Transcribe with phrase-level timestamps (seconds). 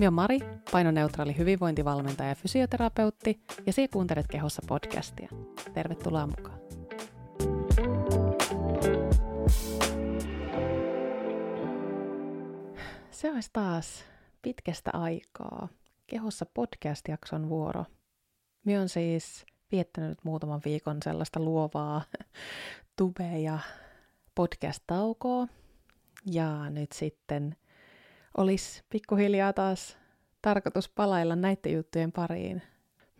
[0.00, 0.38] Minä olen Mari,
[0.72, 5.28] painoneutraali hyvinvointivalmentaja ja fysioterapeutti, ja sinä kuuntelet Kehossa podcastia.
[5.74, 6.60] Tervetuloa mukaan.
[13.10, 14.04] Se olisi taas
[14.42, 15.68] pitkästä aikaa.
[16.06, 17.84] Kehossa podcast-jakson vuoro.
[18.64, 22.02] Minä olen siis viettänyt muutaman viikon sellaista luovaa
[23.02, 23.58] tube- ja
[24.34, 25.48] podcast-taukoa.
[26.26, 27.56] Ja nyt sitten
[28.36, 29.98] olisi pikkuhiljaa taas
[30.42, 32.62] tarkoitus palailla näiden juttujen pariin.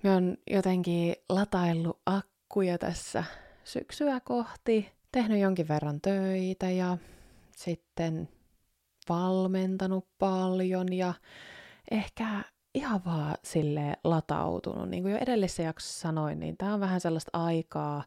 [0.02, 3.24] Me on jotenkin lataillut akkuja tässä
[3.64, 6.98] syksyä kohti, tehnyt jonkin verran töitä ja
[7.56, 8.28] sitten
[9.08, 11.14] valmentanut paljon ja
[11.90, 12.26] ehkä
[12.74, 14.88] ihan vaan sille latautunut.
[14.88, 18.04] Niin kuin jo edellisessä jaksossa sanoin, niin tämä on vähän sellaista aikaa,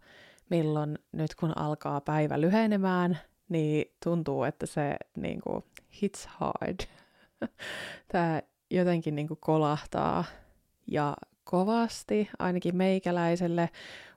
[0.49, 5.63] milloin nyt kun alkaa päivä lyhenemään, niin tuntuu, että se niin kuin,
[6.01, 6.79] hits hard.
[8.11, 10.23] Tämä jotenkin niin kuin kolahtaa
[10.87, 13.69] ja kovasti, ainakin meikäläiselle.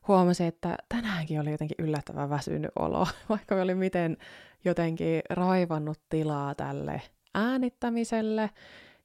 [0.08, 4.16] Huomasin, että tänäänkin oli jotenkin yllättävän väsynyt olo, vaikka oli miten
[4.64, 7.02] jotenkin raivannut tilaa tälle
[7.34, 8.50] äänittämiselle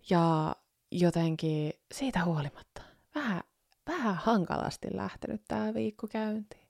[0.09, 0.55] ja
[0.91, 2.81] jotenkin siitä huolimatta
[3.15, 3.41] vähän,
[3.87, 6.67] vähän hankalasti lähtenyt tämä viikko käyntiin.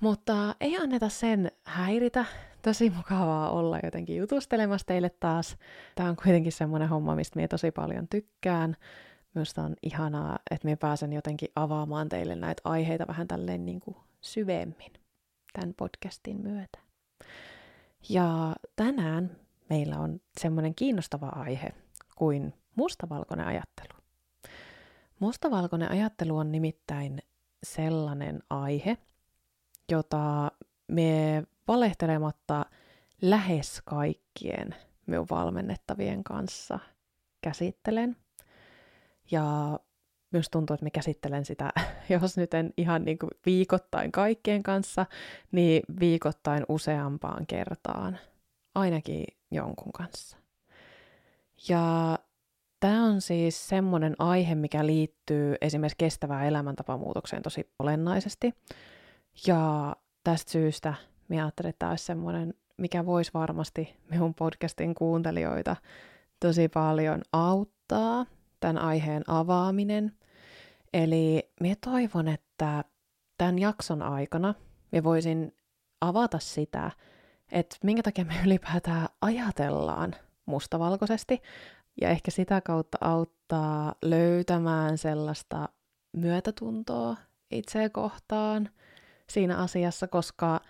[0.00, 2.24] Mutta ei anneta sen häiritä.
[2.66, 5.56] Tosi mukavaa olla jotenkin jutustelemassa teille taas.
[5.94, 8.76] Tämä on kuitenkin semmoinen homma, mistä minä tosi paljon tykkään.
[9.34, 13.96] Minusta on ihanaa, että minä pääsen jotenkin avaamaan teille näitä aiheita vähän tälleen niin kuin
[14.20, 14.92] syvemmin
[15.52, 16.78] tämän podcastin myötä.
[18.08, 19.36] Ja tänään
[19.70, 21.72] meillä on semmoinen kiinnostava aihe
[22.16, 23.98] kuin mustavalkoinen ajattelu.
[25.18, 27.22] Mustavalkoinen ajattelu on nimittäin
[27.66, 28.96] sellainen aihe,
[29.90, 30.52] jota
[30.88, 32.66] me valehtelematta
[33.22, 34.74] lähes kaikkien
[35.06, 36.78] minun valmennettavien kanssa
[37.40, 38.16] käsittelen.
[39.30, 39.78] Ja
[40.30, 41.72] myös tuntuu, että me käsittelen sitä,
[42.08, 45.06] jos nyt en ihan niin kuin viikoittain kaikkien kanssa,
[45.52, 48.18] niin viikoittain useampaan kertaan,
[48.74, 50.36] ainakin jonkun kanssa.
[51.68, 52.18] Ja
[52.80, 58.54] tämä on siis semmoinen aihe, mikä liittyy esimerkiksi kestävään elämäntapamuutokseen tosi olennaisesti.
[59.46, 60.94] Ja tästä syystä
[61.28, 65.76] minä ajattelin, että tämä olisi semmoinen, mikä voisi varmasti minun podcastin kuuntelijoita
[66.40, 68.26] tosi paljon auttaa,
[68.60, 70.12] tämän aiheen avaaminen.
[70.92, 72.84] Eli minä toivon, että
[73.38, 74.54] tämän jakson aikana
[74.92, 75.56] minä voisin
[76.00, 76.90] avata sitä,
[77.52, 80.14] että minkä takia me ylipäätään ajatellaan
[80.46, 81.42] mustavalkoisesti,
[82.00, 85.68] ja ehkä sitä kautta auttaa löytämään sellaista
[86.12, 87.16] myötätuntoa
[87.50, 88.68] itseä kohtaan–
[89.30, 90.60] siinä asiassa, koska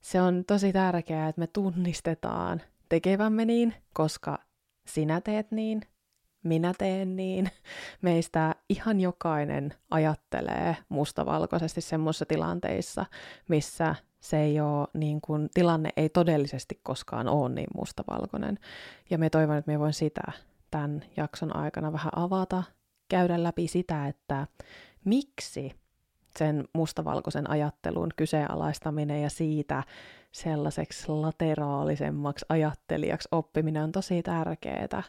[0.00, 4.38] se on tosi tärkeää, että me tunnistetaan tekevämme niin, koska
[4.86, 5.82] sinä teet niin,
[6.46, 7.50] minä teen niin.
[8.02, 13.06] Meistä ihan jokainen ajattelee mustavalkoisesti semmoisissa tilanteissa,
[13.48, 18.58] missä se ei ole, niin kuin, tilanne ei todellisesti koskaan ole niin mustavalkoinen.
[19.10, 20.32] Ja me toivon, että me voin sitä
[20.70, 22.62] tämän jakson aikana vähän avata,
[23.08, 24.46] käydä läpi sitä, että
[25.04, 25.72] miksi
[26.36, 29.82] sen mustavalkoisen ajattelun kyseenalaistaminen ja siitä
[30.32, 35.02] sellaiseksi lateraalisemmaksi ajattelijaksi oppiminen on tosi tärkeää.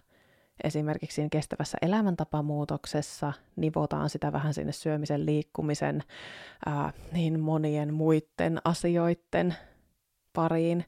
[0.64, 6.04] Esimerkiksi siinä kestävässä elämäntapamuutoksessa nivotaan sitä vähän sinne syömisen, liikkumisen,
[6.66, 9.56] ää, niin monien muiden asioiden
[10.34, 10.86] pariin.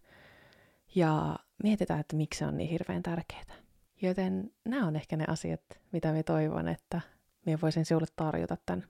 [0.96, 3.56] Ja mietitään, että miksi se on niin hirveän tärkeää.
[4.02, 5.62] Joten nämä on ehkä ne asiat,
[5.92, 7.02] mitä me toivon, että
[7.46, 8.86] minä voisin sinulle tarjota tämän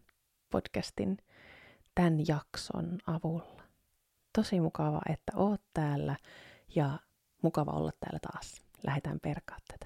[0.50, 1.18] podcastin
[2.00, 3.64] tämän jakson avulla.
[4.36, 6.16] Tosi mukava, että oot täällä
[6.76, 7.00] ja
[7.42, 8.62] mukava olla täällä taas.
[8.84, 9.86] Lähdetään perkaa tätä.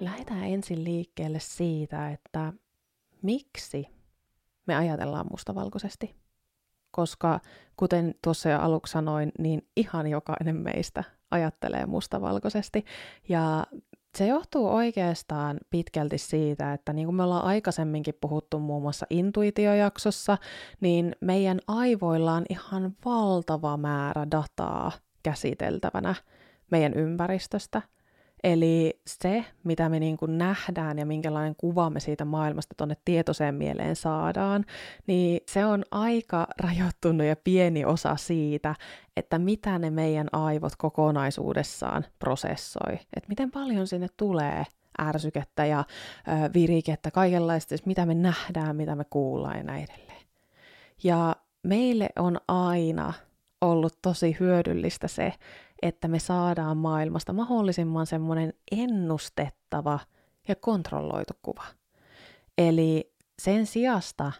[0.00, 2.52] Lähdetään ensin liikkeelle siitä, että
[3.22, 3.86] miksi
[4.66, 6.14] me ajatellaan mustavalkoisesti.
[6.90, 7.40] Koska
[7.76, 12.84] kuten tuossa jo aluksi sanoin, niin ihan jokainen meistä ajattelee mustavalkoisesti.
[13.28, 13.66] Ja
[14.18, 20.38] se johtuu oikeastaan pitkälti siitä, että niin kuin me ollaan aikaisemminkin puhuttu muun muassa intuitiojaksossa,
[20.80, 24.92] niin meidän aivoilla on ihan valtava määrä dataa
[25.22, 26.14] käsiteltävänä
[26.70, 27.82] meidän ympäristöstä–
[28.44, 33.54] Eli se, mitä me niin kuin nähdään ja minkälainen kuva me siitä maailmasta tuonne tietoiseen
[33.54, 34.64] mieleen saadaan,
[35.06, 38.74] niin se on aika rajoittunut ja pieni osa siitä,
[39.16, 42.92] että mitä ne meidän aivot kokonaisuudessaan prosessoi.
[42.92, 44.64] Että miten paljon sinne tulee
[45.00, 50.26] ärsykettä ja ö, virikettä, kaikenlaista, siis mitä me nähdään, mitä me kuullaan ja näin edelleen.
[51.04, 53.12] Ja meille on aina
[53.60, 55.32] ollut tosi hyödyllistä se,
[55.82, 59.98] että me saadaan maailmasta mahdollisimman semmoinen ennustettava
[60.48, 61.64] ja kontrolloitu kuva.
[62.58, 64.32] Eli sen sijasta,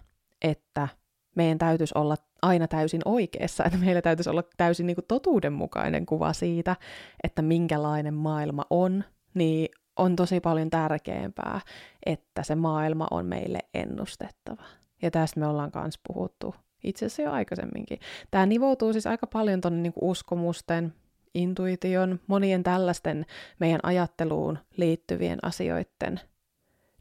[0.43, 0.89] että
[1.37, 6.33] meidän täytyisi olla aina täysin oikeassa, että meillä täytyisi olla täysin niin kuin totuudenmukainen kuva
[6.33, 6.77] siitä,
[7.25, 9.05] että minkälainen maailma on,
[9.35, 11.61] niin on tosi paljon tärkeämpää,
[12.07, 14.63] että se maailma on meille ennustettava.
[15.03, 16.55] Ja tästä me ollaan myös puhuttu
[16.85, 17.99] itse asiassa jo aikaisemminkin.
[18.31, 20.95] Tämä nivoutuu siis aika paljon tuonne niin uskomusten,
[21.35, 23.27] intuition, monien tällaisten
[23.59, 26.21] meidän ajatteluun liittyvien asioiden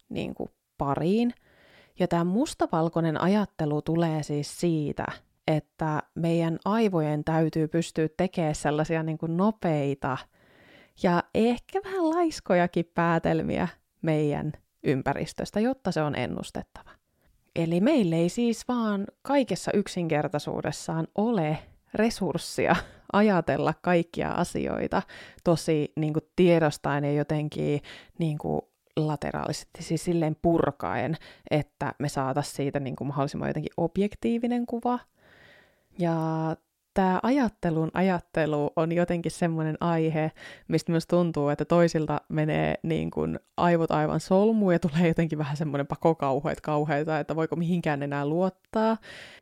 [0.10, 1.34] niin kuin pariin.
[2.00, 5.06] Ja tämä mustavalkoinen ajattelu tulee siis siitä,
[5.48, 10.18] että meidän aivojen täytyy pystyä tekemään sellaisia niin kuin nopeita
[11.04, 13.68] ja ehkä vähän laiskojakin päätelmiä
[14.02, 14.52] meidän
[14.84, 16.92] ympäristöstä, jotta se on ennustettava.
[17.56, 21.58] Eli meillä ei siis vaan kaikessa yksinkertaisuudessaan ole
[21.94, 22.76] resurssia
[23.14, 25.02] ajatella kaikkia asioita
[25.44, 27.82] tosi niin kuin tiedostaen ja jotenkin
[28.20, 28.62] niin kuin
[28.98, 31.18] lateraalisesti, siis silleen purkaen,
[31.52, 35.00] että me saataisiin siitä niin kuin mahdollisimman jotenkin objektiivinen kuva.
[36.00, 36.16] Ja
[36.94, 40.32] tämä ajattelun ajattelu on jotenkin semmoinen aihe,
[40.68, 45.58] mistä myös tuntuu, että toisilta menee niin kuin aivot aivan solmuun ja tulee jotenkin vähän
[45.58, 48.98] semmoinen pakokauheet kauheita, että voiko mihinkään enää luottaa.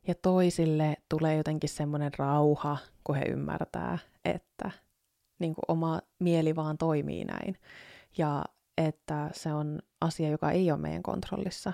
[0.08, 4.72] Ja toisille tulee jotenkin semmoinen rauha, kun he ymmärtää, että
[5.40, 7.56] niin kuin oma mieli vaan toimii näin.
[8.18, 8.44] Ja
[8.78, 11.74] että se on asia, joka ei ole meidän kontrollissa.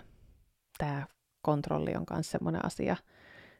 [0.78, 1.08] Tämä
[1.42, 2.96] kontrolli on myös semmoinen asia,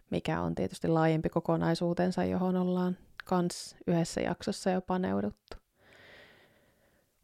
[0.10, 5.58] mikä on tietysti laajempi kokonaisuutensa, johon ollaan kans yhdessä jaksossa jo paneuduttu.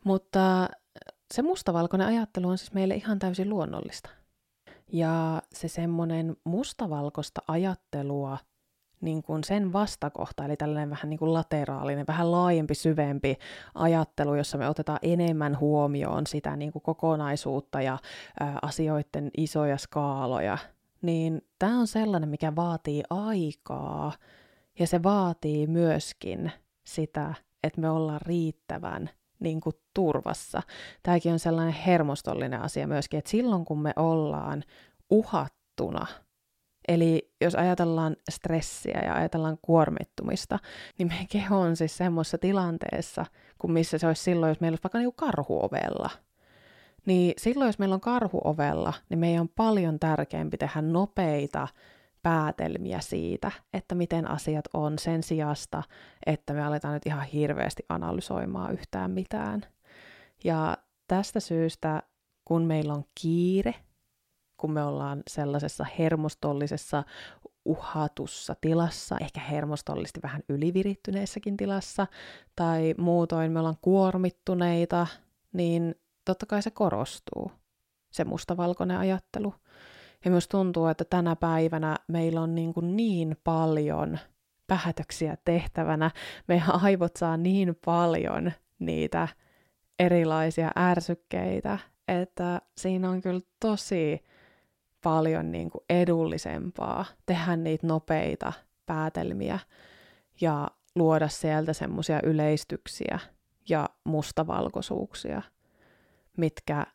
[0.05, 0.69] Mutta
[1.33, 4.09] se mustavalkoinen ajattelu on siis meille ihan täysin luonnollista.
[4.93, 8.37] Ja se semmoinen mustavalkoista ajattelua–
[9.01, 13.37] niin kuin sen vastakohta, eli tällainen vähän niin kuin lateraalinen, vähän laajempi, syvempi
[13.75, 17.93] ajattelu, jossa me otetaan enemmän huomioon sitä niin kuin kokonaisuutta ja
[18.41, 20.57] ä, asioiden isoja skaaloja,
[21.01, 24.13] niin tämä on sellainen, mikä vaatii aikaa
[24.79, 26.51] ja se vaatii myöskin
[26.83, 27.33] sitä,
[27.63, 29.09] että me ollaan riittävän
[29.39, 30.61] niin kuin turvassa.
[31.03, 34.63] Tämäkin on sellainen hermostollinen asia myöskin, että silloin kun me ollaan
[35.09, 36.05] uhattuna–
[36.87, 40.59] Eli jos ajatellaan stressiä ja ajatellaan kuormittumista,
[40.97, 43.25] niin meidän keho on siis semmoisessa tilanteessa,
[43.57, 46.09] kuin missä se olisi silloin, jos meillä olisi vaikka niin karhuovella.
[47.05, 51.67] Niin silloin, jos meillä on karhuovella, niin meidän on paljon tärkeämpi tehdä nopeita
[52.23, 55.83] päätelmiä siitä, että miten asiat on sen sijasta,
[56.25, 59.65] että me aletaan nyt ihan hirveästi analysoimaan yhtään mitään.
[60.43, 60.77] Ja
[61.07, 62.03] tästä syystä,
[62.45, 63.75] kun meillä on kiire
[64.61, 67.03] kun me ollaan sellaisessa hermostollisessa
[67.65, 72.07] uhatussa tilassa, ehkä hermostollisesti vähän ylivirittyneessäkin tilassa,
[72.55, 75.07] tai muutoin me ollaan kuormittuneita,
[75.53, 75.95] niin
[76.25, 77.51] totta kai se korostuu,
[78.11, 79.53] se mustavalkoinen ajattelu.
[80.25, 84.19] Ja myös tuntuu, että tänä päivänä meillä on niin, kuin niin paljon
[84.67, 86.11] päätöksiä tehtävänä,
[86.47, 89.27] meidän aivot saa niin paljon niitä
[89.99, 94.23] erilaisia ärsykkeitä, että siinä on kyllä tosi
[95.03, 98.53] paljon niin kuin edullisempaa tehdä niitä nopeita
[98.85, 99.59] päätelmiä
[100.41, 103.19] ja luoda sieltä semmoisia yleistyksiä
[103.69, 105.41] ja mustavalkoisuuksia,
[106.41, 106.85] mitkä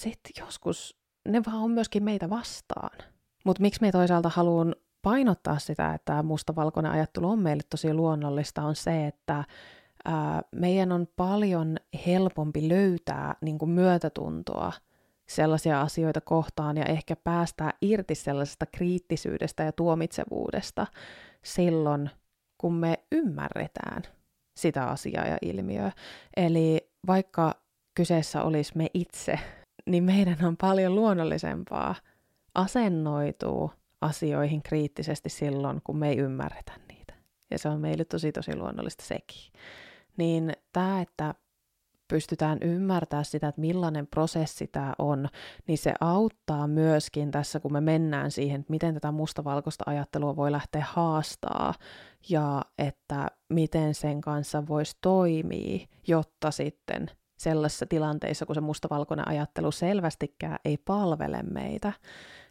[0.00, 0.98] sitten joskus,
[1.28, 2.98] ne vaan on myöskin meitä vastaan.
[3.44, 8.76] Mutta miksi me toisaalta haluan painottaa sitä, että mustavalkoinen ajattelu on meille tosi luonnollista, on
[8.76, 9.44] se, että
[10.04, 14.72] ää, meidän on paljon helpompi löytää niin kuin myötätuntoa–
[15.28, 20.86] sellaisia asioita kohtaan ja ehkä päästää irti sellaisesta kriittisyydestä ja tuomitsevuudesta
[21.44, 22.10] silloin,
[22.58, 24.02] kun me ymmärretään
[24.56, 25.92] sitä asiaa ja ilmiöä.
[26.36, 27.54] Eli vaikka
[27.96, 29.38] kyseessä olisi me itse,
[29.90, 31.94] niin meidän on paljon luonnollisempaa
[32.54, 37.14] asennoitua asioihin kriittisesti silloin, kun me ei ymmärretä niitä.
[37.50, 39.52] Ja se on meille tosi tosi luonnollista sekin.
[40.16, 41.34] Niin tämä, että
[42.08, 45.28] pystytään ymmärtää sitä, että millainen prosessi tämä on,
[45.66, 50.52] niin se auttaa myöskin tässä, kun me mennään siihen, että miten tätä mustavalkoista ajattelua voi
[50.52, 51.74] lähteä haastaa
[52.28, 59.70] ja että miten sen kanssa voisi toimia, jotta sitten sellaisissa tilanteissa, kun se mustavalkoinen ajattelu
[59.70, 61.92] selvästikään ei palvele meitä,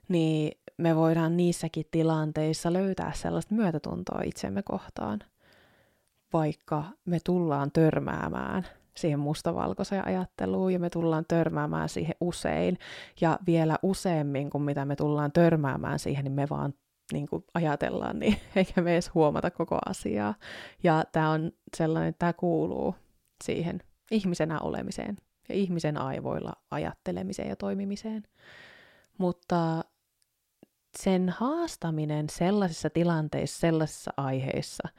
[0.08, 5.20] niin me voidaan niissäkin tilanteissa löytää sellaista myötätuntoa itsemme kohtaan,
[6.34, 12.78] vaikka me tullaan törmäämään siihen mustavalkoiseen ajatteluun ja me tullaan törmäämään siihen usein
[13.22, 16.74] ja vielä useammin kuin mitä me tullaan törmäämään siihen, niin me vaan
[17.14, 20.34] niin kuin ajatellaan, niin eikä me edes huomata koko asiaa.
[20.84, 22.96] Ja tämä on sellainen, että tämä kuuluu
[23.44, 23.80] siihen
[24.12, 25.18] ihmisenä olemiseen
[25.50, 28.24] ja ihmisen aivoilla ajattelemiseen ja toimimiseen.
[29.18, 29.84] Mutta
[30.98, 34.90] sen haastaminen sellaisissa tilanteissa, sellaisissa aiheissa,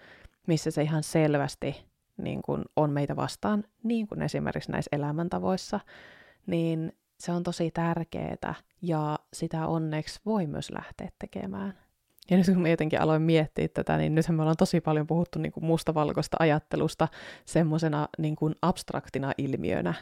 [0.47, 1.87] missä se ihan selvästi
[2.17, 5.81] niin kuin on meitä vastaan, niin kuin esimerkiksi näissä elämäntavoissa,
[6.47, 11.79] niin se on tosi tärkeää ja sitä onneksi voi myös lähteä tekemään.
[12.31, 15.39] Ja nyt kun mä jotenkin aloin miettiä tätä, niin nythän me ollaan tosi paljon puhuttu
[15.39, 17.09] niin kuin mustavalkoista ajattelusta
[17.45, 19.95] semmoisena niin kuin abstraktina ilmiönä,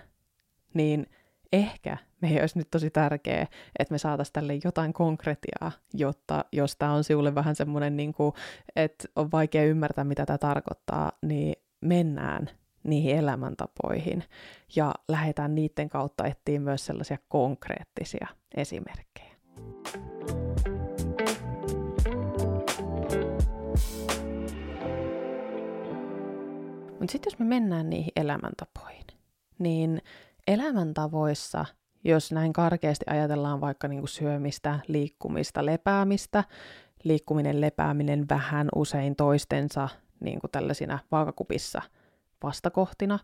[0.75, 1.07] niin
[1.53, 3.47] ehkä meidän olisi nyt tosi tärkeää,
[3.79, 8.33] että me saataisiin tälle jotain konkretiaa, jotta jos tämä on sinulle vähän semmoinen, niin kuin,
[8.77, 12.51] että on vaikea ymmärtää, mitä tämä tarkoittaa, niin mennään
[12.85, 14.25] niihin elämäntapoihin
[14.77, 18.27] ja lähdetään niiden kautta etsiä myös sellaisia konkreettisia
[18.57, 19.35] esimerkkejä.
[27.05, 29.05] Mutta sitten jos me mennään niihin elämäntapoihin,
[29.59, 30.03] niin
[30.47, 31.65] elämäntavoissa,
[32.05, 36.45] jos näin karkeasti ajatellaan vaikka niinku syömistä, liikkumista, lepäämistä,
[37.03, 39.89] liikkuminen, lepääminen vähän usein toistensa
[40.21, 41.83] niin kuin tällaisina vaakakupissa
[42.43, 43.19] vastakohtina.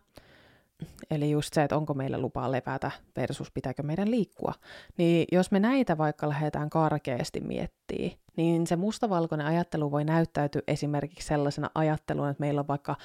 [1.11, 4.53] Eli just se, että onko meillä lupaa levätä versus pitääkö meidän liikkua.
[4.97, 11.27] Niin jos me näitä vaikka lähdetään karkeasti miettimään, niin se mustavalkoinen ajattelu voi näyttäytyä esimerkiksi
[11.27, 12.95] sellaisena ajatteluna, että meillä on vaikka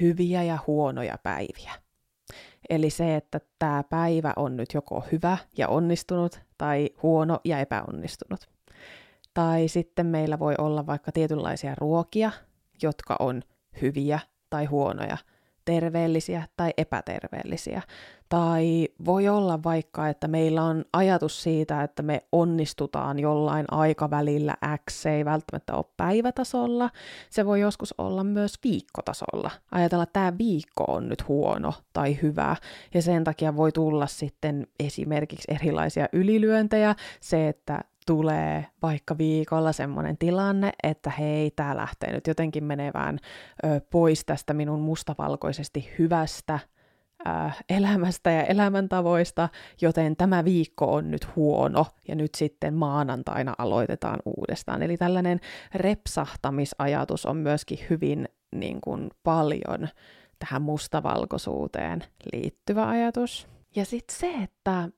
[0.00, 1.72] hyviä ja huonoja päiviä.
[2.70, 8.48] Eli se, että tämä päivä on nyt joko hyvä ja onnistunut tai huono ja epäonnistunut.
[9.34, 12.30] Tai sitten meillä voi olla vaikka tietynlaisia ruokia,
[12.82, 13.42] jotka on
[13.82, 15.16] hyviä tai huonoja,
[15.66, 17.82] terveellisiä tai epäterveellisiä.
[18.28, 24.56] Tai voi olla vaikka, että meillä on ajatus siitä, että me onnistutaan jollain aikavälillä
[24.90, 26.90] X, se ei välttämättä ole päivätasolla,
[27.30, 29.50] se voi joskus olla myös viikkotasolla.
[29.70, 32.56] Ajatella, että tämä viikko on nyt huono tai hyvä,
[32.94, 40.18] ja sen takia voi tulla sitten esimerkiksi erilaisia ylilyöntejä, se, että tulee vaikka viikolla semmoinen
[40.18, 43.18] tilanne, että hei, tämä lähtee nyt jotenkin menevään
[43.64, 46.58] ö, pois tästä minun mustavalkoisesti hyvästä
[47.26, 47.30] ö,
[47.68, 49.48] elämästä ja elämäntavoista,
[49.80, 54.82] joten tämä viikko on nyt huono ja nyt sitten maanantaina aloitetaan uudestaan.
[54.82, 55.40] Eli tällainen
[55.74, 59.88] repsahtamisajatus on myöskin hyvin niin kuin, paljon
[60.38, 63.48] tähän mustavalkoisuuteen liittyvä ajatus.
[63.76, 64.88] Ja sitten se, että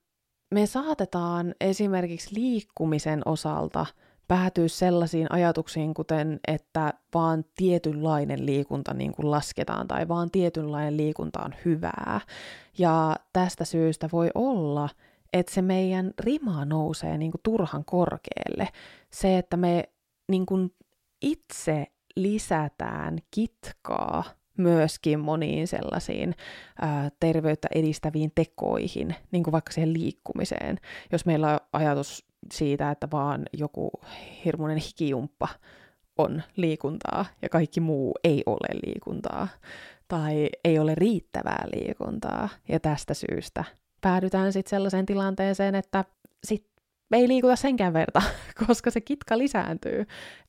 [0.51, 3.87] me saatetaan esimerkiksi liikkumisen osalta
[4.29, 11.41] päätyä sellaisiin ajatuksiin, kuten että vaan tietynlainen liikunta niin kuin lasketaan tai vaan tietynlainen liikunta
[11.45, 12.21] on hyvää.
[12.79, 14.89] Ja tästä syystä voi olla,
[15.33, 18.69] että se meidän rima nousee niin kuin turhan korkealle.
[19.11, 19.85] Se, että me
[20.29, 20.75] niin kuin
[21.23, 21.87] itse
[22.17, 24.25] lisätään kitkaa
[24.59, 26.35] myöskin moniin sellaisiin
[26.81, 30.79] ää, terveyttä edistäviin tekoihin, niin kuin vaikka siihen liikkumiseen.
[31.13, 33.91] Jos meillä on ajatus siitä, että vaan joku
[34.45, 35.49] hirmuinen hikijumppa
[36.19, 39.49] on liikuntaa ja kaikki muu ei ole liikuntaa
[40.09, 43.65] tai ei ole riittävää liikuntaa ja tästä syystä
[44.01, 46.05] päädytään sitten sellaiseen tilanteeseen, että
[46.45, 46.67] sit
[47.17, 48.23] ei liikuta senkään verta,
[48.67, 50.07] koska se kitka lisääntyy.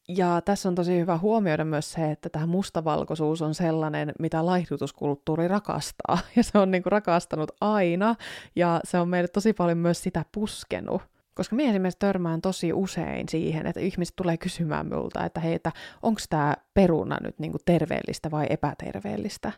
[0.07, 5.47] Ja tässä on tosi hyvä huomioida myös se, että tämä mustavalkoisuus on sellainen, mitä laihdutuskulttuuri
[5.47, 6.17] rakastaa.
[6.35, 8.15] Ja se on niinku rakastanut aina,
[8.55, 11.01] ja se on meille tosi paljon myös sitä puskenut.
[11.35, 15.71] Koska minä esimerkiksi törmään tosi usein siihen, että ihmiset tulee kysymään minulta, että hei, että
[16.01, 19.51] onko tämä peruna nyt niinku terveellistä vai epäterveellistä.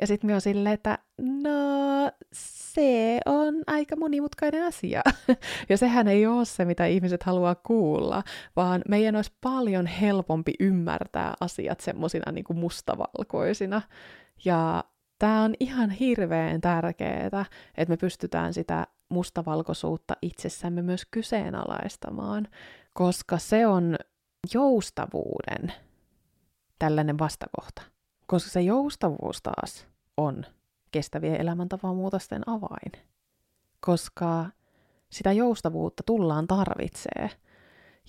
[0.00, 5.02] Ja sitten me on silleen, että no se on aika monimutkainen asia.
[5.68, 8.22] ja sehän ei ole se, mitä ihmiset haluaa kuulla,
[8.56, 13.82] vaan meidän olisi paljon helpompi ymmärtää asiat semmoisina niin kuin mustavalkoisina.
[14.44, 14.84] Ja
[15.18, 17.26] tämä on ihan hirveän tärkeää,
[17.76, 22.48] että me pystytään sitä mustavalkoisuutta itsessämme myös kyseenalaistamaan,
[22.94, 23.96] koska se on
[24.54, 25.72] joustavuuden
[26.78, 27.91] tällainen vastakohta.
[28.32, 29.86] Koska se joustavuus taas
[30.16, 30.44] on
[30.90, 32.92] kestävien elämäntapamuutosten avain.
[33.80, 34.46] Koska
[35.10, 37.30] sitä joustavuutta tullaan tarvitsee.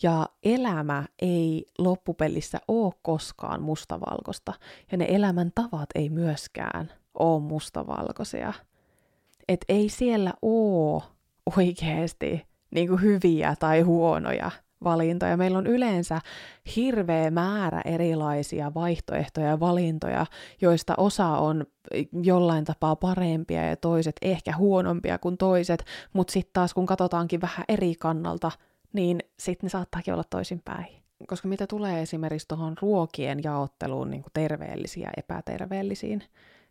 [0.03, 4.53] Ja elämä ei loppupelissä ole koskaan mustavalkoista.
[4.92, 8.53] Ja ne elämäntavat ei myöskään ole mustavalkoisia.
[9.48, 11.03] Et ei siellä ole
[11.58, 14.51] oikeasti niin hyviä tai huonoja
[14.84, 15.38] valintoja.
[15.38, 16.22] Meillä on yleensä
[16.75, 20.25] hirveä määrä erilaisia vaihtoehtoja ja valintoja,
[20.62, 21.66] joista osa on
[22.24, 27.66] jollain tapaa parempia ja toiset ehkä huonompia kuin toiset, mutta sitten taas kun katsotaankin vähän
[27.68, 28.52] eri kannalta,
[28.94, 30.86] niin sitten ne saattaakin olla toisinpäin.
[31.28, 36.24] koska mitä tulee esimerkiksi tuohon ruokien jaotteluun niin kuin terveellisiä ja epäterveellisiin,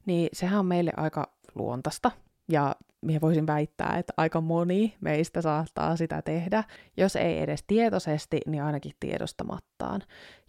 [0.07, 2.11] niin sehän on meille aika luontaista.
[2.49, 6.65] Ja minä voisin väittää, että aika moni meistä saattaa sitä tehdä,
[6.97, 10.03] jos ei edes tietoisesti, niin ainakin tiedostamattaan.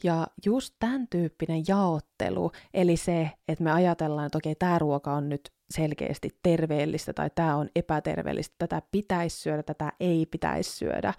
[0.04, 5.30] Ja just tämän tyyppinen jaottelu, eli se, että me ajatellaan, että okei, tämä ruoka on
[5.30, 11.14] nyt selkeästi terveellistä tai tämä on epäterveellistä, tätä pitäisi syödä, tätä ei pitäisi syödä,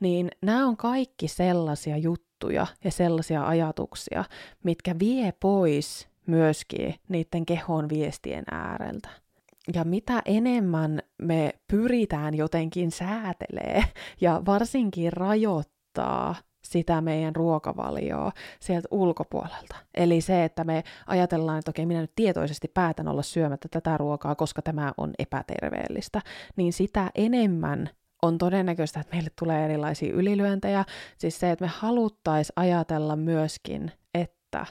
[0.00, 4.24] niin nämä on kaikki sellaisia juttuja ja sellaisia ajatuksia,
[4.64, 9.25] mitkä vie pois myöskin niiden kehon viestien ääreltä.
[9.74, 13.84] Ja mitä enemmän me pyritään jotenkin säätelee
[14.20, 19.76] ja varsinkin rajoittaa sitä meidän ruokavalioa sieltä ulkopuolelta.
[19.94, 24.34] Eli se, että me ajatellaan, että okei, minä nyt tietoisesti päätän olla syömättä tätä ruokaa,
[24.34, 26.20] koska tämä on epäterveellistä,
[26.56, 27.90] niin sitä enemmän
[28.22, 30.84] on todennäköistä, että meille tulee erilaisia ylilyöntejä.
[31.18, 34.66] Siis se, että me haluttaisiin ajatella myöskin, että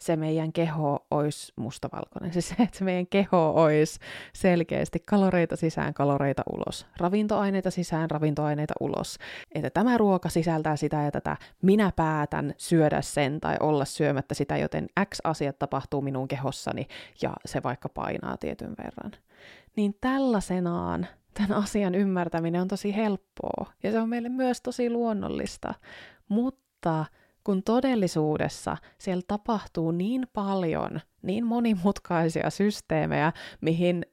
[0.00, 2.32] se meidän keho olisi mustavalkoinen.
[2.32, 4.00] Siis se, että se meidän keho olisi
[4.32, 6.86] selkeästi kaloreita sisään, kaloreita ulos.
[6.96, 9.18] Ravintoaineita sisään, ravintoaineita ulos.
[9.54, 11.36] Että tämä ruoka sisältää sitä ja tätä.
[11.62, 16.86] Minä päätän syödä sen tai olla syömättä sitä, joten X asiat tapahtuu minun kehossani
[17.22, 19.12] ja se vaikka painaa tietyn verran.
[19.76, 25.74] Niin tällaisenaan tämän asian ymmärtäminen on tosi helppoa ja se on meille myös tosi luonnollista.
[26.28, 27.04] Mutta
[27.46, 34.06] kun todellisuudessa siellä tapahtuu niin paljon, niin monimutkaisia systeemejä, mihin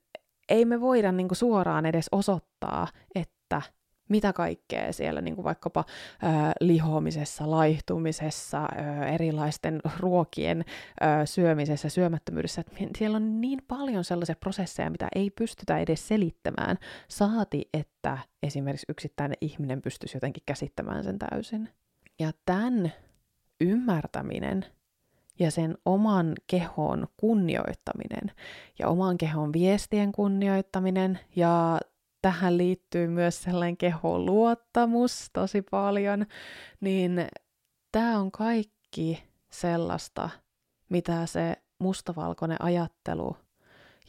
[0.49, 3.61] ei me voida niin kuin suoraan edes osoittaa, että
[4.09, 5.85] mitä kaikkea siellä niin kuin vaikkapa
[6.23, 6.27] ö,
[6.59, 10.59] lihomisessa, laihtumisessa, ö, erilaisten ruokien
[11.01, 16.77] ö, syömisessä, syömättömyydessä, että siellä on niin paljon sellaisia prosesseja, mitä ei pystytä edes selittämään,
[17.07, 21.69] saati, että esimerkiksi yksittäinen ihminen pystyisi jotenkin käsittämään sen täysin.
[22.19, 22.93] Ja tämän
[23.63, 24.65] ymmärtäminen
[25.39, 28.32] ja sen oman kehon kunnioittaminen
[28.80, 31.80] ja oman kehon viestien kunnioittaminen ja
[32.21, 36.26] tähän liittyy myös sellainen kehon luottamus tosi paljon,
[36.82, 37.28] niin
[37.91, 40.30] tämä on kaikki sellaista,
[40.89, 43.38] mitä se mustavalkoinen ajattelu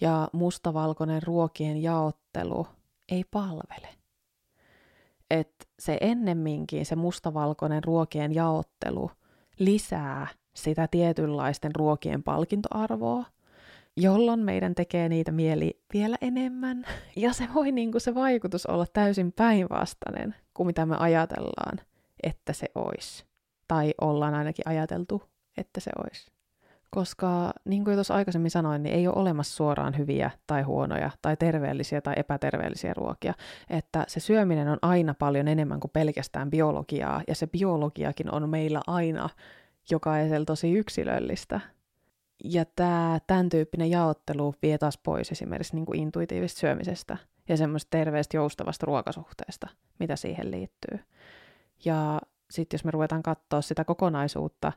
[0.00, 2.66] ja mustavalkoinen ruokien jaottelu
[3.08, 3.88] ei palvele.
[5.30, 9.10] Et se ennemminkin se mustavalkoinen ruokien jaottelu–
[9.58, 13.24] lisää sitä tietynlaisten ruokien palkintoarvoa,
[13.96, 16.84] jolloin meidän tekee niitä mieli vielä enemmän.
[17.16, 21.80] Ja se voi niin kuin se vaikutus olla täysin päinvastainen kuin mitä me ajatellaan,
[22.22, 23.24] että se olisi.
[23.68, 25.22] Tai ollaan ainakin ajateltu,
[25.56, 26.33] että se olisi
[26.94, 31.36] koska niin kuin tuossa aikaisemmin sanoin, niin ei ole olemassa suoraan hyviä tai huonoja tai
[31.36, 33.34] terveellisiä tai epäterveellisiä ruokia,
[33.70, 38.80] että se syöminen on aina paljon enemmän kuin pelkästään biologiaa, ja se biologiakin on meillä
[38.86, 39.28] aina
[39.90, 41.60] jokaisella tosi yksilöllistä.
[42.44, 47.16] Ja tämä tämän tyyppinen jaottelu vie taas pois esimerkiksi niin kuin intuitiivista syömisestä
[47.48, 50.98] ja semmoista terveestä joustavasta ruokasuhteesta, mitä siihen liittyy.
[51.84, 54.72] Ja sitten jos me ruvetaan katsoa sitä kokonaisuutta,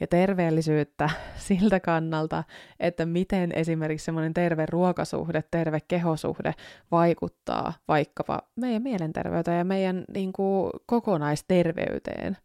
[0.00, 2.44] ja terveellisyyttä siltä kannalta,
[2.80, 6.54] että miten esimerkiksi semmoinen terve ruokasuhde, terve kehosuhde
[6.90, 12.36] vaikuttaa vaikkapa meidän mielenterveyteen ja meidän niin kuin, kokonaisterveyteen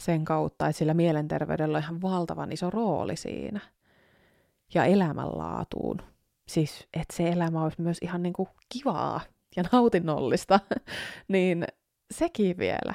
[0.00, 3.60] sen kautta, että sillä mielenterveydellä on ihan valtavan iso rooli siinä.
[4.74, 6.02] Ja elämänlaatuun.
[6.48, 9.20] Siis, että se elämä olisi myös ihan niin kuin kivaa
[9.56, 10.60] ja nautinnollista,
[11.28, 11.64] niin
[12.10, 12.94] sekin vielä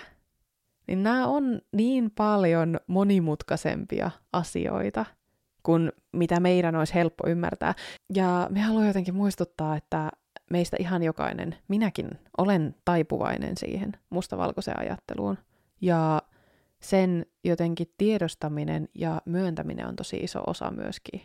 [0.89, 5.05] niin nämä on niin paljon monimutkaisempia asioita
[5.63, 7.73] kuin mitä meidän olisi helppo ymmärtää.
[8.13, 10.11] Ja me haluan jotenkin muistuttaa, että
[10.51, 15.37] meistä ihan jokainen, minäkin olen taipuvainen siihen mustavalkoiseen ajatteluun.
[15.81, 16.21] Ja
[16.81, 21.21] sen jotenkin tiedostaminen ja myöntäminen on tosi iso osa myöskin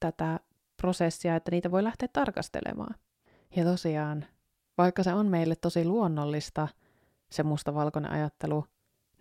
[0.00, 0.40] tätä
[0.76, 2.94] prosessia, että niitä voi lähteä tarkastelemaan.
[3.56, 4.26] Ja tosiaan,
[4.78, 6.68] vaikka se on meille tosi luonnollista,
[7.30, 8.64] se mustavalkoinen ajattelu,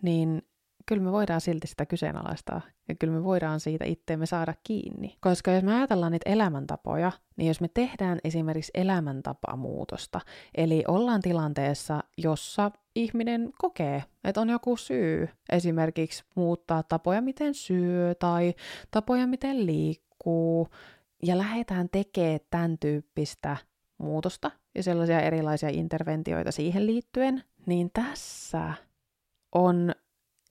[0.02, 0.42] niin
[0.86, 5.18] kyllä me voidaan silti sitä kyseenalaistaa ja kyllä me voidaan siitä itteemme saada kiinni.
[5.22, 10.22] Koska jos me ajatellaan niitä elämäntapoja, niin jos me tehdään esimerkiksi elämäntapamuutosta,
[10.56, 18.16] eli ollaan tilanteessa, jossa ihminen kokee, että on joku syy esimerkiksi muuttaa tapoja, miten syö
[18.16, 18.54] tai
[18.92, 20.68] tapoja, miten liikkuu,
[21.24, 23.58] ja lähdetään tekemään tämän tyyppistä
[23.98, 28.74] muutosta ja sellaisia erilaisia interventioita siihen liittyen, niin tässä
[29.56, 29.92] on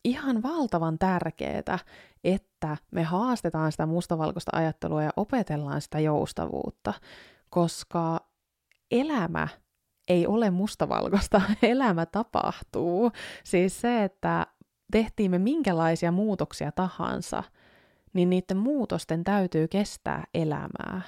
[0.04, 1.78] ihan valtavan tärkeää,
[2.24, 6.94] että me haastetaan sitä mustavalkoista ajattelua ja opetellaan sitä joustavuutta,
[7.50, 8.20] koska
[8.90, 9.48] elämä
[10.08, 13.10] ei ole mustavalkoista, elämä tapahtuu.
[13.44, 14.46] Siis se, että
[14.92, 17.42] tehtiin me minkälaisia muutoksia tahansa,
[18.12, 21.00] niin niiden muutosten täytyy kestää elämää.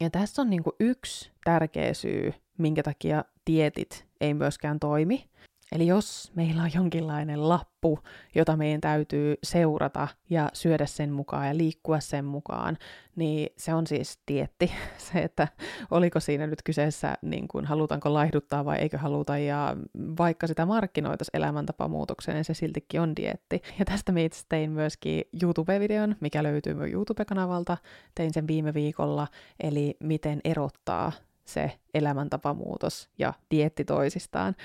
[0.00, 5.30] Ja tässä on niin yksi tärkeä syy, minkä takia tietit ei myöskään toimi.
[5.72, 7.98] Eli jos meillä on jonkinlainen lappu,
[8.34, 12.78] jota meidän täytyy seurata ja syödä sen mukaan ja liikkua sen mukaan,
[13.16, 14.72] niin se on siis dietti.
[15.12, 15.48] Se, että
[15.90, 19.76] oliko siinä nyt kyseessä, niin kuin, halutaanko laihduttaa vai eikö haluta, ja
[20.18, 23.62] vaikka sitä markkinoitaisiin elämäntapamuutokseen, niin se siltikin on dietti.
[23.78, 27.76] Ja tästä me itse tein myöskin YouTube-videon, mikä löytyy minun YouTube-kanavalta.
[28.14, 29.28] Tein sen viime viikolla,
[29.60, 31.12] eli miten erottaa
[31.48, 34.56] se elämäntapamuutos ja dietti toisistaan.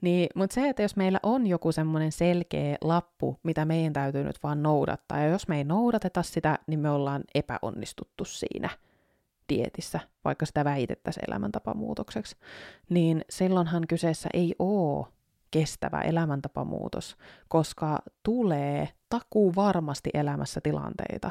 [0.00, 4.42] Niin, mutta se, että jos meillä on joku semmoinen selkeä lappu, mitä meidän täytyy nyt
[4.42, 8.70] vaan noudattaa, ja jos me ei noudateta sitä, niin me ollaan epäonnistuttu siinä
[9.48, 12.36] dietissä, vaikka sitä väitettäisiin elämäntapamuutokseksi,
[12.88, 15.06] niin silloinhan kyseessä ei ole
[15.50, 17.16] kestävä elämäntapamuutos,
[17.48, 21.30] koska tulee takuu varmasti elämässä tilanteita,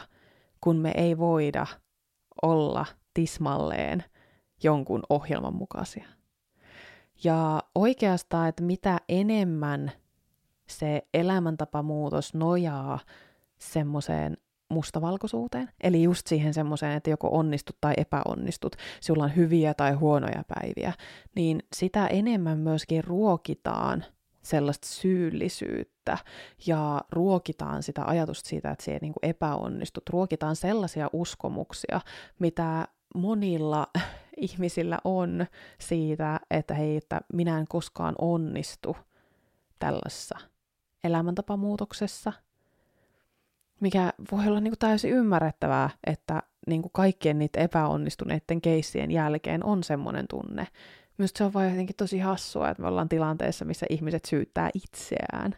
[0.62, 1.68] kun me ei voida
[2.42, 4.04] olla tismalleen
[4.64, 6.08] jonkun ohjelman mukaisia.
[7.24, 9.92] Ja oikeastaan, että mitä enemmän
[10.68, 13.00] se elämäntapamuutos nojaa
[13.58, 14.38] semmoiseen
[14.70, 20.44] mustavalkoisuuteen, eli just siihen semmoiseen, että joko onnistut tai epäonnistut, sulla on hyviä tai huonoja
[20.48, 20.94] päiviä,
[21.36, 24.06] niin sitä enemmän myöskin ruokitaan
[24.44, 26.18] sellaista syyllisyyttä
[26.68, 32.02] ja ruokitaan sitä ajatusta siitä, että siellä niin epäonnistut, ruokitaan sellaisia uskomuksia,
[32.40, 33.88] mitä monilla
[34.38, 35.46] ihmisillä on
[35.80, 38.98] siitä, että hei, että minä en koskaan onnistu
[39.80, 40.38] tällaisessa
[41.04, 42.34] elämäntapamuutoksessa,
[43.80, 49.64] mikä voi olla niin kuin täysin ymmärrettävää, että niin kuin kaikkien niiden epäonnistuneiden keissien jälkeen
[49.64, 50.68] on semmoinen tunne.
[51.18, 55.56] Minusta se on vain jotenkin tosi hassua, että me ollaan tilanteessa, missä ihmiset syyttää itseään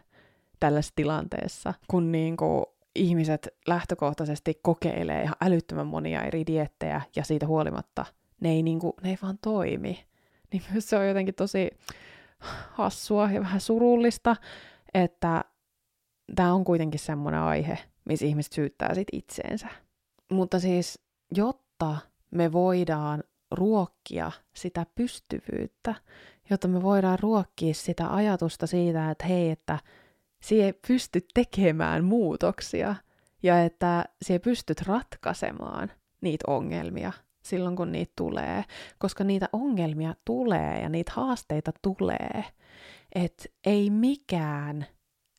[0.60, 2.64] tällaisessa tilanteessa, kun niin kuin
[2.94, 8.04] ihmiset lähtökohtaisesti kokeilee ihan älyttömän monia eri diettejä ja siitä huolimatta
[8.40, 10.04] ne ei, niinku, ne ei vaan toimi.
[10.52, 11.70] Niin myös se on jotenkin tosi
[12.72, 14.36] hassua ja vähän surullista,
[14.94, 15.44] että
[16.36, 19.68] tämä on kuitenkin semmoinen aihe, missä ihmiset syyttää sit itseensä.
[20.30, 20.98] Mutta siis,
[21.36, 21.96] jotta
[22.30, 25.94] me voidaan ruokkia sitä pystyvyyttä,
[26.50, 29.78] jotta me voidaan ruokkia sitä ajatusta siitä, että hei, että
[30.42, 32.94] sie pysty tekemään muutoksia
[33.42, 38.64] ja että sie pystyt ratkaisemaan niitä ongelmia silloin, kun niitä tulee,
[38.98, 42.44] koska niitä ongelmia tulee ja niitä haasteita tulee,
[43.14, 44.86] että ei mikään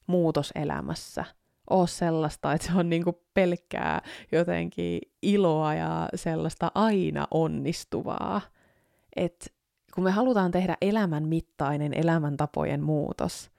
[0.08, 1.26] muutos elämässä
[1.70, 8.42] ole sellaista, että se on niinku pelkkää jotenkin iloa ja sellaista aina onnistuvaa.
[9.16, 9.46] että
[9.96, 13.52] kun me halutaan tehdä elämän mittainen elämäntapojen muutos,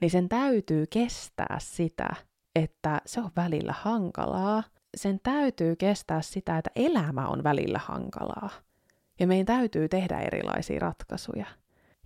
[0.00, 2.08] niin sen täytyy kestää sitä,
[2.54, 4.62] että se on välillä hankalaa.
[4.96, 8.50] Sen täytyy kestää sitä, että elämä on välillä hankalaa.
[9.20, 11.46] Ja meidän täytyy tehdä erilaisia ratkaisuja.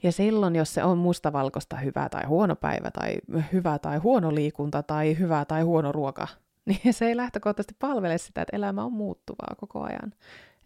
[0.02, 3.14] Ja silloin, jos se on mustavalkoista hyvä tai huono päivä, tai
[3.52, 6.28] hyvä tai huono liikunta, tai hyvä tai huono ruoka,
[6.66, 10.12] niin se ei lähtökohtaisesti palvele sitä, että elämä on muuttuvaa koko ajan.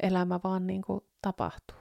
[0.02, 1.76] Elämä vaan niin kuin tapahtuu.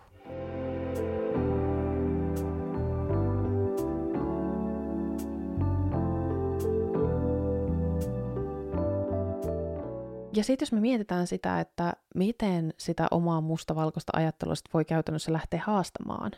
[10.35, 15.61] Ja sitten jos me mietitään sitä, että miten sitä omaa mustavalkoista ajattelua voi käytännössä lähteä
[15.65, 16.31] haastamaan,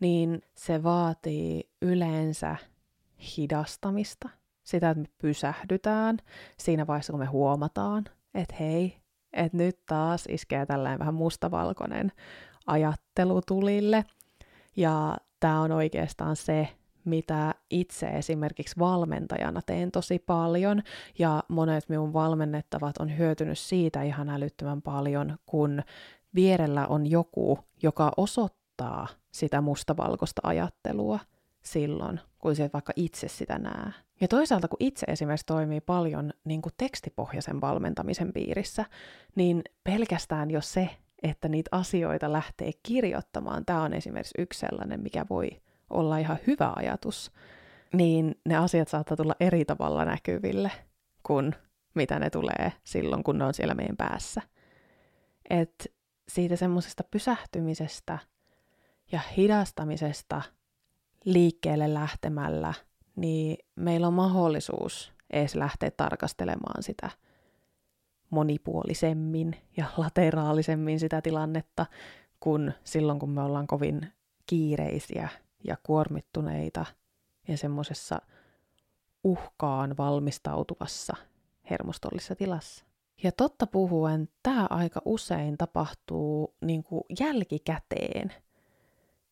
[0.00, 2.56] niin se vaatii yleensä
[3.36, 4.28] hidastamista,
[4.62, 6.18] sitä, että me pysähdytään
[6.58, 8.96] siinä vaiheessa, kun me huomataan, että hei,
[9.32, 12.12] että nyt taas iskee tällainen vähän mustavalkoinen
[12.66, 14.04] ajattelu tulille.
[14.76, 16.68] Ja tämä on oikeastaan se,
[17.04, 20.82] mitä itse esimerkiksi valmentajana teen tosi paljon,
[21.18, 25.82] ja monet minun valmennettavat on hyötynyt siitä ihan älyttömän paljon, kun
[26.34, 31.18] vierellä on joku, joka osoittaa sitä mustavalkoista ajattelua
[31.62, 33.92] silloin, kun se vaikka itse sitä näe.
[34.20, 38.84] Ja toisaalta, kun itse esimerkiksi toimii paljon niin kuin tekstipohjaisen valmentamisen piirissä,
[39.34, 40.90] niin pelkästään jo se,
[41.22, 45.50] että niitä asioita lähtee kirjoittamaan, tämä on esimerkiksi yksi sellainen, mikä voi
[45.90, 47.32] olla ihan hyvä ajatus,
[47.92, 50.70] niin ne asiat saattaa tulla eri tavalla näkyville
[51.22, 51.54] kuin
[51.94, 54.42] mitä ne tulee silloin, kun ne on siellä meidän päässä.
[55.50, 55.92] Et
[56.28, 58.18] siitä semmoisesta pysähtymisestä
[59.12, 60.42] ja hidastamisesta
[61.24, 62.74] liikkeelle lähtemällä,
[63.16, 67.10] niin meillä on mahdollisuus edes lähteä tarkastelemaan sitä
[68.30, 71.86] monipuolisemmin ja lateraalisemmin sitä tilannetta,
[72.40, 74.12] kun silloin kun me ollaan kovin
[74.46, 75.28] kiireisiä
[75.64, 76.86] ja kuormittuneita
[77.48, 78.20] ja semmoisessa
[79.24, 81.16] uhkaan valmistautuvassa
[81.70, 82.84] hermostollisessa tilassa.
[83.22, 88.32] Ja totta puhuen, tämä aika usein tapahtuu niin kuin jälkikäteen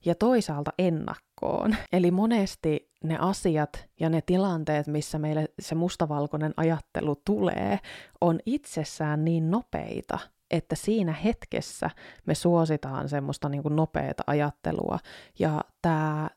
[0.05, 1.77] ja toisaalta ennakkoon.
[1.93, 7.79] Eli monesti ne asiat ja ne tilanteet, missä meille se mustavalkoinen ajattelu tulee,
[8.21, 10.19] on itsessään niin nopeita,
[10.53, 11.91] että siinä hetkessä
[12.27, 14.99] me suositaan semmoista niin kuin nopeata ajattelua.
[15.39, 16.31] Ja tämä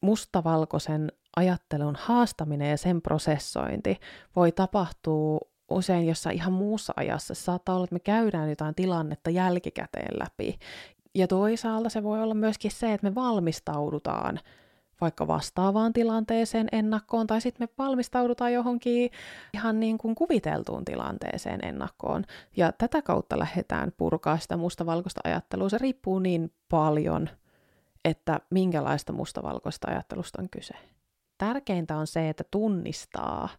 [0.00, 4.00] mustavalkoisen ajattelun haastaminen ja sen prosessointi
[4.36, 5.38] voi tapahtua
[5.70, 7.34] usein jossain ihan muussa ajassa.
[7.34, 10.58] Se saattaa olla, että me käydään jotain tilannetta jälkikäteen läpi.
[11.14, 14.40] Ja toisaalta se voi olla myöskin se, että me valmistaudutaan
[15.00, 19.10] vaikka vastaavaan tilanteeseen ennakkoon, tai sitten me valmistaudutaan johonkin
[19.54, 22.24] ihan niin kuin kuviteltuun tilanteeseen ennakkoon.
[22.56, 25.68] Ja tätä kautta lähdetään purkaa sitä mustavalkoista ajattelua.
[25.68, 27.28] Se riippuu niin paljon,
[28.04, 30.74] että minkälaista mustavalkoista ajattelusta on kyse.
[31.38, 33.48] Tärkeintä on se, että tunnistaa–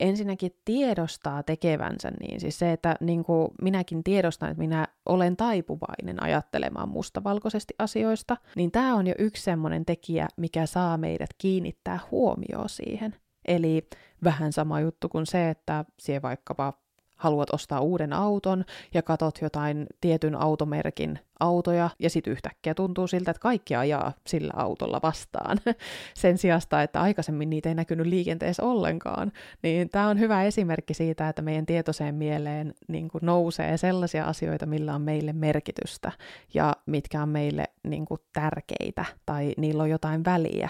[0.00, 6.22] ensinnäkin tiedostaa tekevänsä niin, siis se, että niin kuin minäkin tiedostan, että minä olen taipuvainen
[6.22, 12.68] ajattelemaan mustavalkoisesti asioista, niin tämä on jo yksi semmoinen tekijä, mikä saa meidät kiinnittää huomioon
[12.68, 13.14] siihen.
[13.44, 13.88] Eli
[14.24, 16.81] vähän sama juttu kuin se, että sie vaikkapa
[17.22, 23.30] haluat ostaa uuden auton ja katot jotain tietyn automerkin autoja ja sitten yhtäkkiä tuntuu siltä,
[23.30, 25.58] että kaikki ajaa sillä autolla vastaan.
[26.14, 29.32] Sen sijasta, että aikaisemmin niitä ei näkynyt liikenteessä ollenkaan.
[29.62, 34.66] Niin tämä on hyvä esimerkki siitä, että meidän tietoiseen mieleen niin kuin nousee sellaisia asioita,
[34.66, 36.12] millä on meille merkitystä
[36.54, 40.68] ja mitkä on meille niin kuin tärkeitä tai niillä on jotain väliä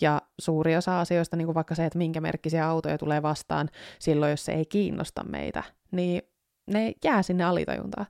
[0.00, 4.30] ja suuri osa asioista, niin kuin vaikka se, että minkä merkkisiä autoja tulee vastaan silloin,
[4.30, 6.22] jos se ei kiinnosta meitä, niin
[6.66, 8.06] ne jää sinne alitajuntaan.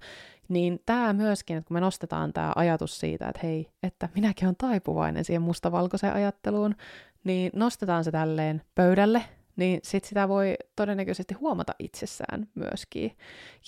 [0.49, 4.57] Niin tämä myöskin, että kun me nostetaan tämä ajatus siitä, että hei, että minäkin olen
[4.57, 6.75] taipuvainen siihen mustavalkoiseen ajatteluun,
[7.25, 9.25] niin nostetaan se tälleen pöydälle
[9.59, 13.17] niin sit sitä voi todennäköisesti huomata itsessään myöskin.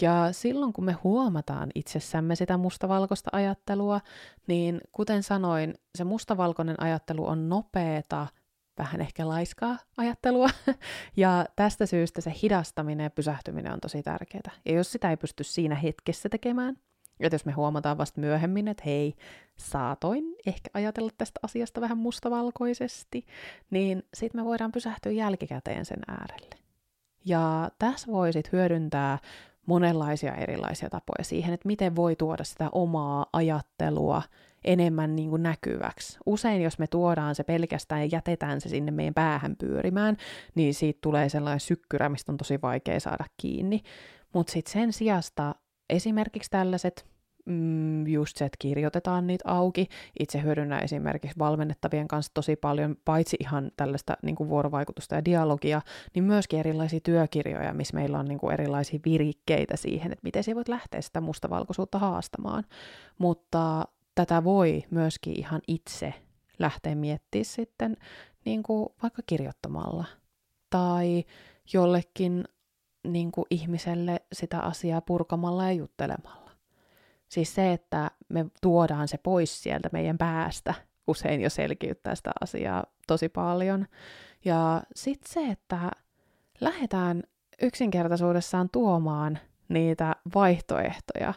[0.01, 4.01] Ja silloin kun me huomataan itsessämme sitä mustavalkoista ajattelua,
[4.47, 8.27] niin kuten sanoin, se mustavalkoinen ajattelu on nopeeta,
[8.79, 10.49] vähän ehkä laiskaa ajattelua,
[11.17, 14.51] ja tästä syystä se hidastaminen ja pysähtyminen on tosi tärkeää.
[14.65, 16.77] Ja jos sitä ei pysty siinä hetkessä tekemään,
[17.27, 19.15] että jos me huomataan vasta myöhemmin, että hei,
[19.57, 23.27] saatoin ehkä ajatella tästä asiasta vähän mustavalkoisesti,
[23.71, 26.57] niin sitten me voidaan pysähtyä jälkikäteen sen äärelle.
[27.25, 29.19] Ja tässä voi sitten hyödyntää
[29.67, 34.23] monenlaisia erilaisia tapoja siihen, että miten voi tuoda sitä omaa ajattelua
[34.65, 36.19] enemmän niin kuin näkyväksi.
[36.27, 40.17] Usein jos me tuodaan se pelkästään ja jätetään se sinne meidän päähän pyörimään,
[40.55, 43.83] niin siitä tulee sellainen sykkyrä, mistä on tosi vaikea saada kiinni.
[44.33, 45.55] Mutta sitten sen sijasta
[45.91, 47.10] esimerkiksi tällaiset
[47.47, 49.89] mm, just se, että kirjoitetaan niitä auki.
[50.21, 55.83] Itse hyödynnän esimerkiksi valmennettavien kanssa tosi paljon, paitsi ihan tällaista niin kuin vuorovaikutusta ja dialogia,
[56.15, 60.55] niin myöskin erilaisia työkirjoja, missä meillä on niin kuin erilaisia virikkeitä siihen, että miten sä
[60.55, 62.65] voit lähteä sitä mustavalkoisuutta haastamaan.
[63.19, 66.15] Mutta tätä voi myöskin ihan itse
[66.59, 67.97] lähteä miettimään sitten
[68.45, 70.05] niin kuin vaikka kirjoittamalla
[70.71, 71.25] tai
[71.73, 72.45] jollekin
[73.07, 76.50] niin kuin ihmiselle sitä asiaa purkamalla ja juttelemalla.
[77.31, 80.75] Siis se, että me tuodaan se pois sieltä meidän päästä,
[81.07, 83.87] usein jo selkiyttää sitä asiaa tosi paljon.
[84.45, 85.91] Ja sitten se, että
[86.61, 87.23] lähdetään
[87.63, 89.39] yksinkertaisuudessaan tuomaan
[89.69, 91.35] niitä vaihtoehtoja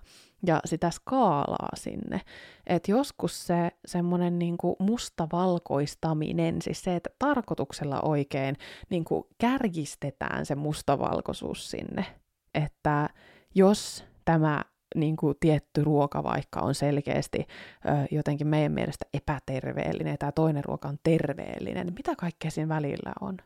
[0.48, 2.22] ja sitä skaalaa sinne.
[2.68, 8.56] Että joskus se semmoinen niinku mustavalkoistaminen, siis se, että tarkoituksella oikein
[8.90, 12.06] niinku kärjistetään se mustavalkoisuus sinne.
[12.54, 13.10] Että
[13.56, 14.62] jos tämä
[14.96, 17.40] niin kuin tietty ruoka vaikka on selkeästi
[17.86, 23.14] ö, jotenkin meidän mielestä epäterveellinen tämä toinen ruoka on terveellinen, niin mitä kaikkea siinä välillä
[23.22, 23.38] on?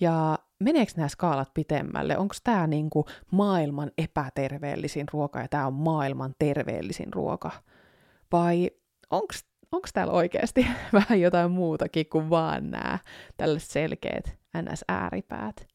[0.00, 2.18] Ja meneekö nämä skaalat pitemmälle?
[2.18, 7.50] Onko tämä niinku maailman epäterveellisin ruoka ja tämä on maailman terveellisin ruoka?
[8.32, 8.70] Vai
[9.10, 12.98] onko täällä oikeasti vähän jotain muutakin kuin vaan nämä
[13.36, 15.66] tällaiset selkeät NS-ääripäät?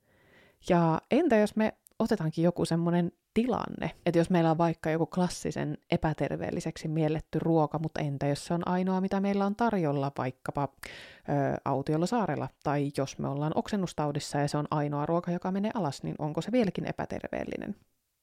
[0.70, 5.78] Ja entä jos me otetaankin joku semmoinen tilanne, että jos meillä on vaikka joku klassisen
[5.92, 11.58] epäterveelliseksi mielletty ruoka, mutta entä jos se on ainoa, mitä meillä on tarjolla vaikkapa ö,
[11.66, 16.04] autiolla saarella, tai jos me ollaan oksennustaudissa ja se on ainoa ruoka, joka menee alas,
[16.04, 17.76] niin onko se vieläkin epäterveellinen?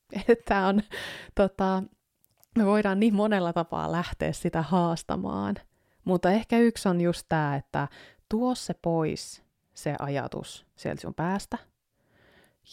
[0.49, 0.83] Tämä on,
[1.35, 1.83] tota,
[2.59, 5.57] me voidaan niin monella tapaa lähteä sitä haastamaan,
[6.05, 7.89] mutta ehkä yksi on just tämä, että
[8.29, 9.43] tuo se pois
[9.75, 11.59] se ajatus sieltä sun päästä,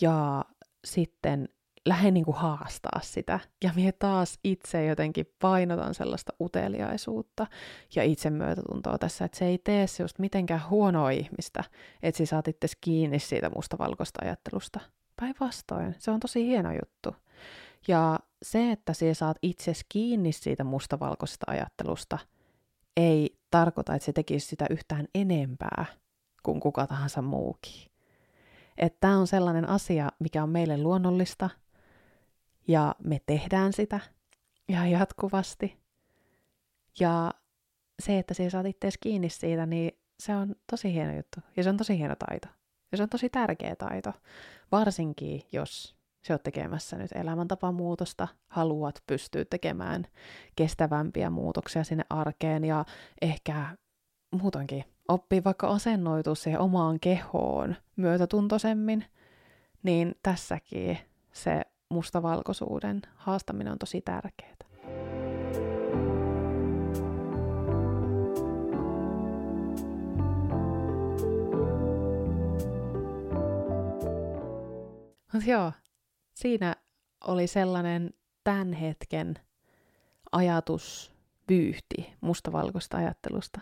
[0.01, 0.45] ja
[0.85, 1.49] sitten
[1.85, 3.39] lähden niin kuin haastaa sitä.
[3.63, 7.47] Ja minä taas itse jotenkin painotan sellaista uteliaisuutta
[7.95, 11.63] ja itsemyötätuntoa tässä, että se ei tee se just mitenkään huonoa ihmistä,
[12.03, 14.79] että sä saat itse kiinni siitä mustavalkoista ajattelusta.
[15.19, 17.15] Päinvastoin, se on tosi hieno juttu.
[17.87, 22.17] Ja se, että sä saat itse kiinni siitä mustavalkoisesta ajattelusta,
[22.97, 25.85] ei tarkoita, että se tekisi sitä yhtään enempää
[26.43, 27.91] kuin kuka tahansa muukin.
[28.77, 31.49] Että tämä on sellainen asia, mikä on meille luonnollista,
[32.67, 33.99] ja me tehdään sitä
[34.69, 35.77] ihan jatkuvasti.
[36.99, 37.31] Ja
[37.99, 41.39] se, että sä saat itseäsi kiinni siitä, niin se on tosi hieno juttu.
[41.57, 42.47] Ja se on tosi hieno taito.
[42.91, 44.13] Ja se on tosi tärkeä taito.
[44.71, 45.95] Varsinkin, jos
[46.27, 50.05] sä oot tekemässä nyt elämäntapamuutosta, haluat pystyä tekemään
[50.55, 52.85] kestävämpiä muutoksia sinne arkeen ja
[53.21, 53.77] ehkä
[54.31, 59.05] muutoinkin oppii vaikka asennoitua siihen omaan kehoon myötätuntoisemmin,
[59.83, 60.97] niin tässäkin
[61.33, 64.55] se mustavalkoisuuden haastaminen on tosi tärkeää.
[75.33, 75.71] Mutta joo,
[76.33, 76.75] siinä
[77.27, 79.35] oli sellainen tämän hetken
[80.31, 83.61] ajatusvyyhti mustavalkoista ajattelusta.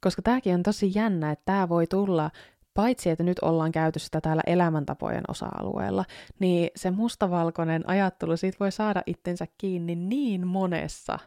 [0.00, 2.30] Koska tämäkin on tosi jännä, että tämä voi tulla,
[2.74, 6.04] paitsi että nyt ollaan käyty sitä täällä elämäntapojen osa-alueella,
[6.38, 11.18] niin se mustavalkoinen ajattelu siitä voi saada itsensä kiinni niin monessa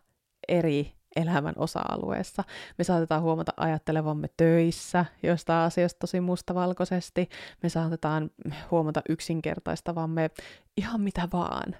[0.47, 2.43] eri elämän osa-alueessa.
[2.77, 7.29] Me saatetaan huomata ajattelevamme töissä joista asioista tosi mustavalkoisesti.
[7.63, 8.29] Me saatetaan
[8.71, 10.29] huomata yksinkertaistavamme
[10.77, 11.75] ihan mitä vaan.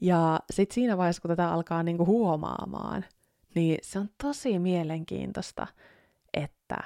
[0.00, 3.04] Ja sitten siinä vaiheessa, kun tätä alkaa niinku huomaamaan,
[3.54, 5.66] niin se on tosi mielenkiintoista,
[6.34, 6.76] että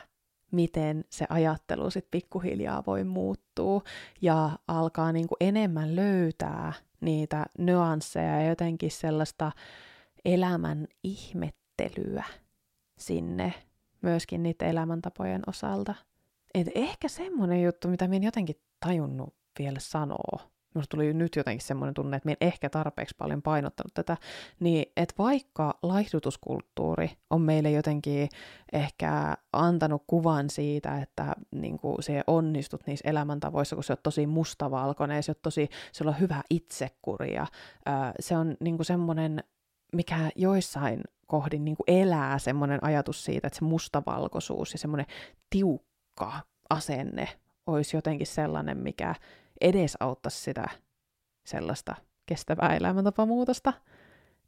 [0.55, 3.83] miten se ajattelu sitten pikkuhiljaa voi muuttua
[4.23, 9.53] ja alkaa niinku enemmän löytää niitä nyansseja ja jotenkin sellaista
[10.25, 12.25] elämän ihmettelyä
[12.99, 13.55] sinne
[14.03, 15.95] myöskin niiden elämäntapojen osalta.
[16.55, 21.95] Et ehkä semmoinen juttu, mitä minä jotenkin tajunnut vielä sanoa, minusta tuli nyt jotenkin semmoinen
[21.95, 24.17] tunne, että minä en ehkä tarpeeksi paljon painottanut tätä,
[24.61, 28.29] niin että vaikka laihdutuskulttuuri on meille jotenkin
[28.73, 34.27] ehkä antanut kuvan siitä, että niin kuin se onnistut niissä elämäntavoissa, kun se on tosi
[34.27, 37.47] mustavalkoinen, se on tosi, se on hyvä itsekuri ja
[38.21, 39.45] se on niin kuin semmoinen,
[39.93, 45.07] mikä joissain kohdin niin kuin elää semmoinen ajatus siitä, että se mustavalkoisuus ja semmoinen
[45.51, 46.33] tiukka
[46.71, 47.29] asenne
[47.67, 49.15] olisi jotenkin sellainen, mikä
[49.61, 50.65] edesauttaisi sitä
[51.47, 51.95] sellaista
[52.27, 53.73] kestävää elämäntapamuutosta,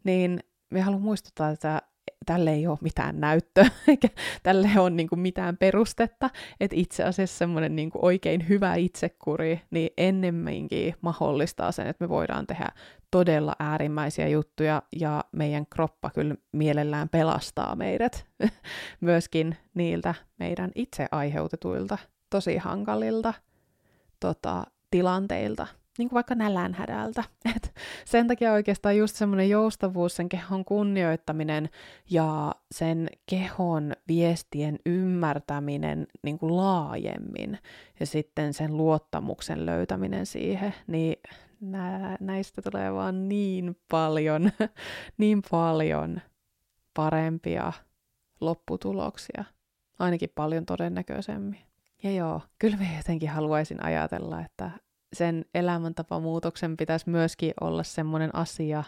[0.05, 0.41] niin
[0.71, 1.83] me haluan muistuttaa, että
[2.27, 4.09] tälle ei ole mitään näyttöä, eikä
[4.43, 9.61] tälle ole niin kuin mitään perustetta, että itse asiassa semmoinen niin kuin oikein hyvä itsekuri,
[9.71, 12.69] niin ennemminkin mahdollistaa sen, että me voidaan tehdä
[13.11, 18.27] todella äärimmäisiä juttuja, ja meidän kroppa kyllä mielellään pelastaa meidät
[19.01, 21.99] myöskin niiltä meidän itse aiheutetuilta
[22.31, 23.35] tosi hankalilta
[24.21, 25.67] tota, tilanteilta,
[25.99, 27.25] niin kuin vaikka nälänhädältä.
[27.57, 31.69] Et sen takia oikeastaan just semmoinen joustavuus, sen kehon kunnioittaminen
[32.11, 37.59] ja sen kehon viestien ymmärtäminen niin kuin laajemmin
[38.01, 41.17] ja sitten sen luottamuksen löytäminen siihen, niin
[41.61, 44.51] nä- näistä tulee vaan niin paljon,
[45.19, 46.21] niin paljon
[46.95, 47.73] parempia
[48.41, 49.45] lopputuloksia,
[49.99, 51.66] ainakin paljon todennäköisemmin.
[52.03, 54.71] Ja joo, kyllä mä jotenkin haluaisin ajatella, että
[55.13, 58.85] sen elämäntapamuutoksen pitäisi myöskin olla semmoinen asia,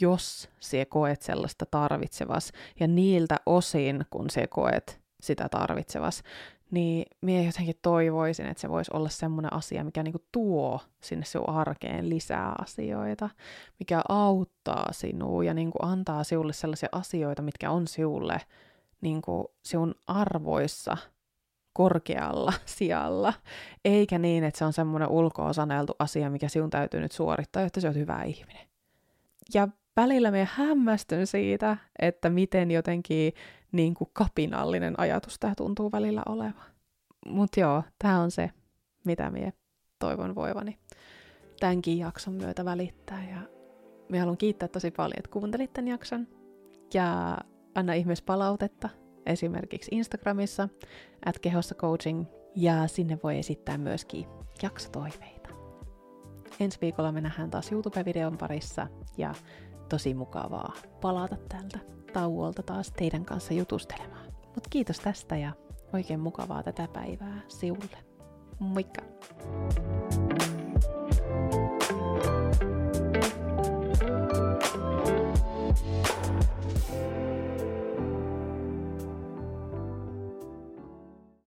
[0.00, 6.22] jos se koet sellaista tarvitsevas, ja niiltä osin, kun se koet sitä tarvitsevas,
[6.70, 11.48] niin minä jotenkin toivoisin, että se voisi olla semmoinen asia, mikä niinku tuo sinne sinun
[11.48, 13.30] arkeen lisää asioita,
[13.78, 18.40] mikä auttaa sinua ja niinku antaa sinulle sellaisia asioita, mitkä on sinulle
[19.00, 20.96] niinku sinun arvoissa
[21.72, 23.32] korkealla sijalla,
[23.84, 27.80] eikä niin, että se on semmoinen ulkoa saneltu asia, mikä sinun täytyy nyt suorittaa, jotta
[27.80, 28.66] se on hyvä ihminen.
[29.54, 33.32] Ja välillä me hämmästyn siitä, että miten jotenkin
[33.72, 36.70] niin kuin kapinallinen ajatus tämä tuntuu välillä olevan.
[37.26, 38.50] Mutta joo, tämä on se,
[39.04, 39.52] mitä minä
[39.98, 40.78] toivon voivani
[41.60, 43.24] tämänkin jakson myötä välittää.
[43.30, 43.40] Ja
[44.08, 46.28] minä haluan kiittää tosi paljon, että kuuntelit tämän jakson.
[46.94, 47.38] Ja
[47.74, 48.88] anna ihmeessä palautetta
[49.26, 50.68] esimerkiksi Instagramissa,
[51.26, 52.24] at kehossa coaching,
[52.56, 54.26] ja sinne voi esittää myöskin
[54.62, 55.48] jaksotoiveita.
[56.60, 58.86] Ensi viikolla me nähdään taas YouTube-videon parissa,
[59.18, 59.34] ja
[59.88, 61.78] tosi mukavaa palata tältä
[62.12, 64.26] tauolta taas teidän kanssa jutustelemaan.
[64.44, 65.52] Mutta kiitos tästä ja
[65.92, 67.98] oikein mukavaa tätä päivää siulle.
[68.58, 69.02] Moikka!